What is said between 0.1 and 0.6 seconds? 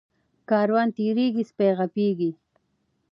ـ